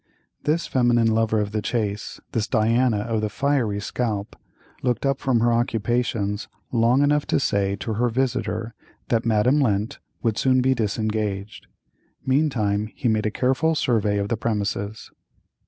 This 0.45 0.65
feminine 0.65 1.11
lover 1.13 1.39
of 1.39 1.51
the 1.51 1.61
chase, 1.61 2.19
this 2.31 2.47
Diana 2.47 3.01
of 3.01 3.21
the 3.21 3.29
fiery 3.29 3.79
scalp, 3.79 4.35
looked 4.81 5.05
up 5.05 5.19
from 5.19 5.41
her 5.41 5.53
occupations 5.53 6.47
long 6.71 7.03
enough 7.03 7.27
to 7.27 7.39
say 7.39 7.75
to 7.75 7.93
her 7.93 8.09
visitor 8.09 8.73
that 9.09 9.27
Madame 9.27 9.59
Lent 9.59 9.99
would 10.23 10.39
soon 10.39 10.59
be 10.59 10.73
disengaged. 10.73 11.67
Meantime, 12.25 12.87
he 12.95 13.07
made 13.07 13.27
a 13.27 13.29
careful 13.29 13.75
survey 13.75 14.17
of 14.17 14.29
the 14.29 14.37
premises. 14.37 15.11